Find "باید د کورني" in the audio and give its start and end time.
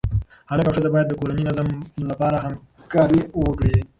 0.93-1.43